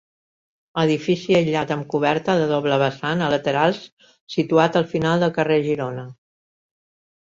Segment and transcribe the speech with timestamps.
[0.83, 3.85] Edifici aïllat amb coberta de doble vessant a laterals
[4.41, 6.13] situat al final del carrer Girona.